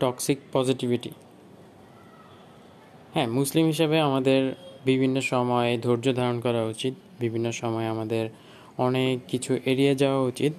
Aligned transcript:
Toxic 0.00 0.38
positivity 0.52 1.10
হ্যাঁ 3.14 3.28
মুসলিম 3.28 3.66
হিসাবে 3.66 4.00
আমাদের 4.00 4.54
বিভিন্ন 4.84 5.20
সময়ে 5.20 5.78
ধৈর্য 5.78 6.14
ধারণ 6.14 6.40
করা 6.40 6.64
উচিত, 6.64 6.94
বিভিন্ন 7.20 7.50
সময়ে 7.50 7.86
আমাদের 7.86 8.28
অনেক 8.78 9.18
কিছু 9.28 9.58
এড়িয়ে 9.64 9.94
যাওয়া 9.94 10.20
উচিত 10.20 10.52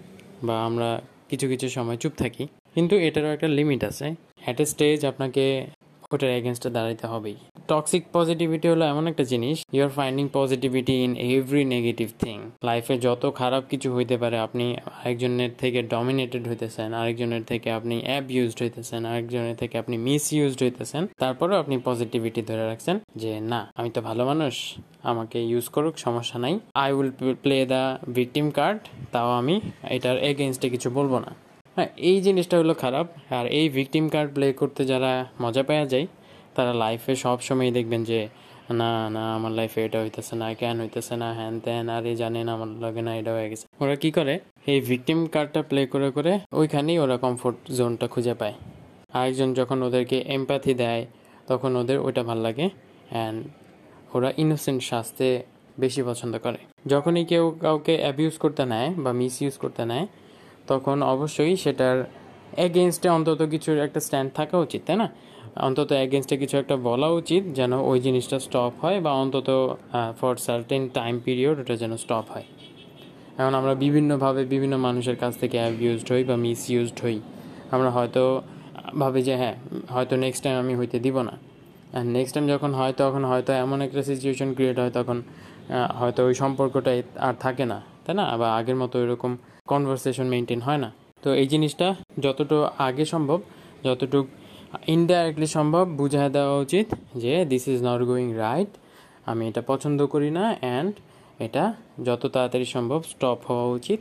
বা 0.43 0.65
আমরা 0.65 1.01
কিছু 1.29 1.47
কিছু 1.47 1.69
সময় 1.69 1.97
চুপ 1.97 2.13
থাকি। 2.17 2.47
কিন্তু 2.73 2.95
এটারও 2.95 3.27
একটা 3.27 3.47
লিমিট 3.47 3.83
আছে। 3.83 4.15
অ্যাট 4.43 4.59
এ 4.61 4.65
স্টেজ 4.65 5.05
আপনাকে 5.05 5.67
ওটার 6.11 6.29
এগেনস্টে 6.29 6.69
দাঁড়াইতে 6.69 7.07
হবেই। 7.07 7.35
টক্সিক 7.71 8.03
পজিটিভিটি 8.17 8.67
হলো 8.73 8.83
এমন 8.93 9.05
একটা 9.11 9.23
জিনিস 9.31 9.57
you 9.75 9.81
are 9.87 9.91
finding 9.99 10.25
positivity 10.39 10.95
in 11.05 11.11
every 11.29 11.63
negative 11.75 12.07
thing 12.23 12.37
লাইফে 12.67 12.95
যত 13.05 13.23
খারাপ 13.41 13.63
কিছু 13.71 13.87
হইতে 13.95 14.15
পারে, 14.21 14.37
আপনি 14.47 14.65
আরেকজনের 14.99 15.51
থেকে 15.61 15.79
ডমিনেটেড 15.93 16.43
হইতেছেন, 16.49 16.89
আরেকজনের 17.01 17.43
থেকে 17.51 17.67
আপনি 17.79 17.95
অ্যাব 18.07 18.25
ইউজড 18.35 18.57
হইতেছেন, 18.63 19.01
আরেকজনের 19.11 19.55
থেকে 19.61 19.75
আপনি 19.81 19.95
মিস 20.05 20.25
ইউজড 20.37 20.59
হইতেছেন, 20.65 21.03
তারপরেও 21.21 21.57
আপনি 21.63 21.75
পজিটিভিটি 21.87 22.41
ধরে 22.49 22.63
রাখছেন 22.71 22.95
যে, 23.21 23.31
না, 23.51 23.61
আমি 23.79 23.89
তো 23.95 23.99
ভালো 24.07 24.23
মানুষ, 24.31 24.53
আমাকে 25.11 25.37
ইউজ 25.51 25.65
করুক, 25.75 25.95
সমস্যা 26.05 26.37
নাই। 26.45 26.53
I 26.83 26.89
will 26.97 27.11
play 27.43 27.57
the 27.71 27.83
victim 28.17 28.47
card 28.57 28.79
তাও 29.13 29.29
আমি 29.39 29.55
এটার 29.95 30.17
এগেনস্টে 30.29 30.67
কিছু 30.73 30.87
বলব 30.97 31.13
না। 31.25 31.31
হ্যাঁ 31.75 31.89
এই 32.09 32.17
জিনিসটা 32.25 32.55
হলো 32.61 32.73
খারাপ, 32.83 33.07
আর 33.37 33.45
এই 33.59 33.65
ভিকটিম 33.77 34.05
কার্ড 34.13 34.29
প্লে 34.35 34.47
করতে 34.61 34.81
যারা 34.91 35.11
মজা 35.43 35.63
পাওয়া 35.69 35.85
যায় 35.93 36.07
তারা 36.55 36.73
লাইফে 36.83 37.13
সব 37.25 37.37
সময় 37.47 37.69
দেখবেন 37.77 38.01
যে, 38.11 38.19
না 38.79 38.89
না, 39.15 39.23
আমার 39.37 39.51
লাইফে 39.59 39.79
এটা 39.87 39.97
হইতেছে 40.03 40.33
না, 40.41 40.47
কেন 40.61 40.75
হইতেছে 40.83 41.15
না 41.21 41.27
হ্যান 41.39 41.53
ত্যান 41.65 41.85
আর 41.95 42.03
এই 42.11 42.15
জানেন 42.21 42.47
আমার 42.55 42.69
লগে 42.83 43.01
না, 43.07 43.11
এটা 43.19 43.31
হয়ে 43.37 43.47
গেছে। 43.51 43.65
ওরা 43.83 43.95
কি 44.03 44.09
করে? 44.17 44.33
এই 44.71 44.79
ভিকটিম 44.89 45.19
কার্ডটা 45.33 45.61
প্লে 45.69 45.81
করে 45.93 46.09
করে 46.17 46.33
ওইখানেই 46.59 46.97
ওরা 47.03 47.15
কমফোর্ট 47.25 47.57
জোনটা 47.77 48.05
খুঁজে 48.13 48.33
পায়। 48.41 48.55
আরেকজন 49.17 49.49
যখন 49.59 49.77
ওদেরকে 49.87 50.17
এমপ্যাথি 50.37 50.73
দেয়, 50.83 51.03
তখন 51.49 51.71
ওদের 51.81 51.97
ওইটা 52.05 52.21
ভালো 52.29 52.41
লাগে 52.47 52.65
অ্যান্ড 53.13 53.37
ওরা 54.15 54.29
ইনোসেন্ট 54.43 54.81
শাস্তে 54.91 55.27
বেশি 55.83 56.01
পছন্দ 56.09 56.33
করে। 56.45 56.59
যখনই 56.93 57.23
কেউ 57.31 57.43
কাউকে 57.65 57.93
অ্যাবিউজ 58.03 58.35
করতে 58.43 58.63
নেয় 58.73 58.89
বা 59.03 59.11
মিস 59.19 59.35
ইউজ 59.41 59.55
করতে 59.63 59.83
নেয়, 59.91 60.05
তখন 60.71 60.97
অবশ্যই 61.13 61.53
সেটার 61.63 61.97
এগেনস্টে 62.65 63.07
অন্তত 63.17 63.39
কিছুর 63.53 63.77
একটা 63.85 63.99
স্ট্যান্ড 64.05 64.29
থাকা 64.39 64.55
উচিত, 64.65 64.81
তাই 64.87 64.97
না? 65.01 65.07
অন্তত 65.67 65.89
এগেনস্টে 66.05 66.35
কিছু 66.41 66.55
একটা 66.61 66.75
বলা 66.89 67.07
উচিত 67.19 67.43
যেন 67.59 67.71
ওই 67.89 67.97
জিনিসটা 68.05 68.37
স্টপ 68.45 68.73
হয় 68.83 68.97
বা 69.05 69.11
অন্তত 69.23 69.49
ফর 70.19 70.33
সার্টেন 70.47 70.83
টাইম 70.97 71.13
পিরিয়ড 71.25 71.55
ওটা 71.61 71.75
যেন 71.81 71.91
স্টপ 72.03 72.25
হয়। 72.33 72.47
এখন 73.39 73.53
আমরা 73.59 73.73
বিভিন্নভাবে 73.83 74.41
বিভিন্ন 74.53 74.75
মানুষের 74.87 75.17
কাছ 75.23 75.33
থেকে 75.41 75.57
অ্যাবিউজড 75.63 76.07
হই 76.11 76.23
বা 76.29 76.35
মিস 76.45 76.61
ইউজড 76.73 76.97
হই। 77.03 77.17
আমরা 77.75 77.89
হয়তো 77.97 78.23
ভাবে 79.01 79.19
যে 79.27 79.33
হ্যাঁ 79.41 79.55
হয়তো 79.95 80.13
নেক্সট 80.23 80.41
টাইম 80.43 80.55
আমি 80.63 80.73
হইতে 80.79 80.97
দিব 81.05 81.15
না। 81.29 81.35
অ্যান্ড 81.93 82.09
নেক্সট 82.17 82.33
টাইম 82.35 82.45
যখন 82.53 82.71
হয়, 82.79 82.93
তখন 83.01 83.23
হয়তো 83.31 83.51
এমন 83.63 83.77
একটা 83.85 84.01
সিচুয়েশন 84.09 84.49
ক্রিয়েট 84.55 84.77
হয় 84.81 84.91
তখন 84.97 85.17
হয়তো 85.99 86.21
ওই 86.27 86.33
সম্পর্কটা 86.41 86.91
আর 87.27 87.35
থাকে 87.43 87.65
না, 87.71 87.77
তাই 88.05 88.15
না? 88.19 88.25
বা 88.41 88.47
আগের 88.59 88.77
মতো 88.81 88.95
এরকম 89.03 89.31
কনভারসেশন 89.71 90.27
মেনটেন 90.33 90.61
হয় 90.67 90.79
না। 90.83 90.89
তো 91.23 91.29
এই 91.41 91.47
জিনিসটা 91.53 91.87
যতটুকু 92.23 92.65
আগে 92.87 93.05
সম্ভব, 93.13 93.39
যতটুকু 93.85 94.29
ইনডাইরেক্টলি 94.95 95.47
সম্ভব, 95.57 95.85
বুঝায় 95.99 96.31
দেওয়া 96.35 96.55
উচিত 96.65 96.87
যে 97.23 97.33
this 97.51 97.63
is 97.73 97.79
not 97.89 98.01
going 98.09 98.27
right 98.43 98.71
আমি 99.31 99.43
এটা 99.49 99.61
পছন্দ 99.71 99.99
করি 100.13 100.29
না 100.37 100.45
অ্যান্ড 100.63 100.93
এটা 101.45 101.63
যত 102.07 102.23
তাড়াতাড়ি 102.33 102.67
সম্ভব 102.75 102.99
স্টপ 103.11 103.39
হওয়া 103.49 103.67
উচিত, 103.77 103.99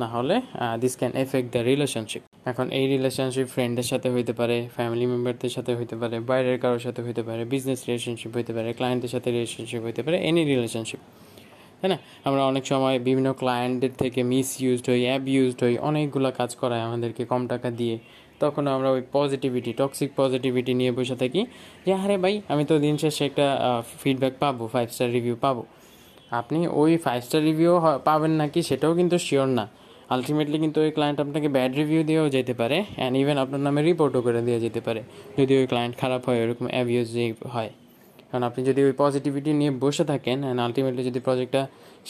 না 0.00 0.06
হলে 0.14 0.36
this 0.82 0.94
can 1.00 1.12
affect 1.24 1.48
the 1.54 1.62
relationship 1.70 2.22
এখন 2.50 2.66
এই 2.78 2.84
রিলেশনশিপ 2.94 3.46
ফ্রেন্ডের 3.54 3.86
সাথে 3.90 4.08
হইতে 4.14 4.32
পারে 4.40 4.56
ফ্যামিলি 4.76 5.06
মেম্বারদের 5.12 5.52
সাথে 5.56 5.72
হইতে 5.78 5.96
পারে, 6.00 6.16
বাইরের 6.28 6.58
কারোর 6.62 6.82
সাথে 6.86 7.00
হইতে 7.06 7.22
পারে 7.28 7.42
বিজনেস 7.52 7.80
রিলেশনশিপ 7.88 8.30
হইতে 8.36 8.52
পারে 8.56 8.68
ক্লায়েন্টের 8.78 9.10
সাথে 9.14 9.28
রিলেশনশিপ 9.36 9.80
হইতে 9.86 10.02
পারে 10.06 10.16
এনি 10.28 10.42
রিলেশনশিপ 10.52 11.00
তাই 11.80 11.88
না? 11.92 11.98
আমরা 12.28 12.42
অনেক 12.50 12.64
সময় 12.72 12.96
বিভিন্ন 13.06 13.28
ক্লায়েন্টের 13.40 13.94
থেকে 14.02 14.20
মিস 14.32 14.48
ইউজড 14.62 14.86
হই 14.90 15.00
অ্যাব 15.08 15.22
ইউজড 15.34 15.60
হই, 15.64 15.74
অনেকগুলো 15.88 16.28
কাজ 16.40 16.50
করায় 16.60 16.82
আমাদেরকে 16.88 17.22
কম 17.32 17.42
টাকা 17.52 17.68
দিয়ে 17.80 17.96
তখন 18.40 18.64
আমরা 18.66 18.88
ওই 18.96 19.02
পজিটিভিটি 19.16 19.70
টক্সিক 19.72 20.10
পজিটিভিটি 20.20 20.72
নিয়ে 20.80 20.92
বসে 20.98 21.16
থাকি। 21.22 21.40
যে, 21.86 21.92
আরে 22.02 22.16
ভাই, 22.24 22.34
আমি 22.52 22.64
তো 22.70 22.74
দিন 22.84 22.94
শেষে 23.02 23.22
একটা 23.28 23.46
ফিডব্যাক 24.02 24.34
পাবো 24.42 24.64
ফাইভ 24.74 24.88
স্টার 24.94 25.08
রিভিউ 25.16 25.36
পাবো। 25.44 25.62
আপনি 26.40 26.58
ওই 26.82 26.92
ফাইভ 27.04 27.20
স্টার 27.22 27.40
রিভিউ 27.48 27.72
পাবেন 28.04 28.32
নাকি 28.40 28.60
সেটাও 28.62 28.92
কিন্তু 28.94 29.16
শিওর 29.18 29.48
না। 29.58 29.64
আলটিমেটলি 30.14 30.58
কিন্তু 30.64 30.78
ওই 30.80 30.90
ক্লায়েন্ট 30.90 31.18
আপনাকে 31.20 31.48
ব্যাড 31.48 31.72
রিভিউ 31.80 32.00
দিয়েও 32.02 32.26
যেতে 32.28 32.54
পারে 32.60 32.78
অ্যান্ড 32.96 33.14
ইভেন 33.22 33.36
আপনার 33.44 33.60
নামে 33.66 33.80
রিপোর্টও 33.82 34.20
করে 34.26 34.40
দিয়ে 34.42 34.60
যেতে 34.64 34.80
পারে। 34.86 35.00
যদি 35.38 35.52
ওই 35.60 35.66
ক্লায়েন্ট 35.66 35.94
খারাপ 36.00 36.22
হয়, 36.28 36.38
ওরকম 36.44 36.66
অ্যাবিউজ 36.74 37.08
হয়। 37.54 37.70
কারণ 38.30 38.42
আপনি 38.48 38.60
যদি 38.68 38.80
ওই 38.84 38.94
পজিটিভিটি 39.02 39.50
নিয়ে 39.52 39.72
বসে 39.84 40.04
থাকেন 40.04 40.38
অ্যান্ড 40.44 40.60
আলটিমেটলি 40.60 41.02
যদি 41.04 41.20
প্রজেক্টটা 41.20 41.62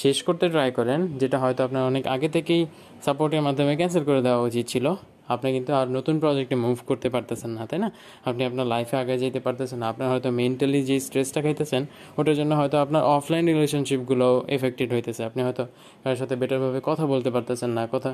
শেষ 0.03 0.17
করতে 0.27 0.45
ট্রাই 0.49 0.71
করেন, 0.79 1.01
যেটা 1.21 1.37
হয়তো 1.39 1.61
আপনার 1.67 1.83
অনেক 1.91 2.05
আগে 2.15 2.29
থেকেই 2.29 2.63
সাপোর্টের 3.05 3.43
মাধ্যমে 3.47 3.73
ক্যান্সেল 3.77 4.05
করে 4.05 4.21
দেওয়া 4.23 4.41
উচিত 4.49 4.65
ছিল 4.69 4.87
আপনি 5.35 5.49
কিন্তু 5.57 5.73
আর 5.81 5.87
নতুন 5.97 6.15
প্রজেক্টে 6.23 6.57
মুভ 6.65 6.79
করতে 6.91 7.09
পারতেছেন 7.15 7.51
না, 7.57 7.63
তাই 7.71 7.79
না? 7.85 7.89
আপনি 8.29 8.43
আপনার 8.49 8.67
লাইফে 8.73 8.97
আগে 9.03 9.15
যেতে 9.23 9.41
পারতেছেন 9.47 9.79
না 9.83 9.87
আপনার 9.93 10.07
হয়তো 10.13 10.29
মেন্টালি 10.41 10.81
যে 10.89 10.97
স্ট্রেসটা 11.07 11.41
খাইতেছেন, 11.45 11.83
ওটার 12.19 12.35
জন্য 12.41 12.53
হয়তো 12.61 12.77
আপনার 12.85 13.03
অফলাইন 13.17 13.45
রিলেশনশিপগুলো 13.53 14.27
এফেক্টেড 14.57 14.89
হইতেছে। 14.95 15.23
আপনি 15.29 15.41
হয়তো 15.47 15.65
কারোর 16.03 16.19
সাথে 16.23 16.35
বেটারভাবে 16.41 16.81
কথা 16.91 17.05
বলতে 17.13 17.31
পারতেছেন 17.35 17.71
না, 17.79 17.83
কথা, 17.95 18.11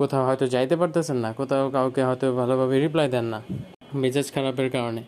কোথাও 0.00 0.22
হয়তো 0.28 0.44
যাইতে 0.54 0.74
পারতেছেন 0.80 1.18
না, 1.24 1.28
কোথাও 1.40 1.64
কাউকে 1.76 2.02
হয়তো 2.08 2.26
ভালোভাবে 2.40 2.74
রিপ্লাই 2.84 3.08
দেন 3.14 3.26
না, 3.32 3.38
মেজাজ 4.02 4.26
খারাপের 4.34 4.68
কারণে। 4.76 5.02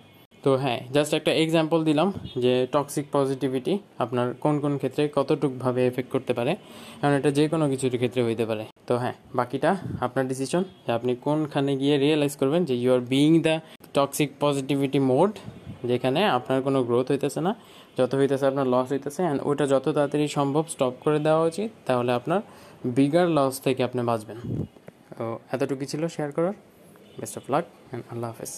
তো 0.46 0.52
হ্যাঁ 0.64 0.80
জাস্ট 0.94 1.12
একটা 1.18 1.32
এক্সাম্পল 1.42 1.80
দিলাম 1.88 2.08
যে 2.44 2.52
টক্সিক 2.74 3.06
পজিটিভিটি 3.16 3.74
আপনার 4.04 4.26
কোন 4.44 4.54
কোন 4.62 4.72
ক্ষেত্রে 4.80 5.02
কতটুকভাবে 5.16 5.80
এফেক্ট 5.90 6.10
করতে 6.14 6.32
পারে। 6.38 6.52
কারণ 7.00 7.14
এটা 7.20 7.30
যে 7.38 7.44
কোনো 7.52 7.64
কিছুর 7.72 7.92
ক্ষেত্রে 8.02 8.20
হইতে 8.26 8.44
পারে। 8.50 8.64
তো 8.88 8.94
হ্যাঁ 9.02 9.16
বাকিটা 9.38 9.70
আপনার 10.06 10.24
ডিসিশন 10.30 10.62
যে 10.84 10.90
আপনি 10.98 11.12
কোনখানে 11.24 11.72
গিয়ে 11.82 11.96
রিয়েলাইজ 12.04 12.34
করবেন 12.40 12.62
যে 12.68 12.74
you 12.82 12.90
are 12.96 13.02
being 13.12 13.32
the 13.46 13.54
toxic 13.96 14.28
positivity 14.44 14.98
mode 15.10 15.30
যেখানে 15.90 16.20
আপনার 16.38 16.58
কোনো 16.66 16.78
গ্রোথ 16.88 17.06
হইতেছে 17.12 17.40
না। 17.46 17.52
যত 17.98 18.12
হইতেছে 18.20 18.44
আপনার 18.50 18.66
লস 18.74 18.86
হইতেছে 18.94 19.20
অ্যান্ড 19.26 19.40
ওইটা 19.48 19.64
যত 19.72 19.86
তাড়াতাড়ি 19.96 20.26
সম্ভব 20.38 20.64
স্টপ 20.74 20.94
করে 21.04 21.18
দেওয়া 21.26 21.42
উচিত, 21.50 21.70
তাহলে 21.88 22.10
আপনার 22.18 22.40
বিগার 22.96 23.26
লস 23.36 23.54
থেকে 23.66 23.80
আপনি 23.88 24.00
বাঁচবেন। 24.10 24.38
তো 25.18 25.24
এতটুকু 25.54 25.84
ছিল 25.92 26.02
শেয়ার 26.14 26.30
করার। 26.36 26.54
বেস্ট 27.20 27.34
অফ 27.38 27.44
লাক 27.52 27.64
অ্যান্ড 27.70 28.02
আল্লাহ 28.12 28.30
হাফেজ। 28.34 28.54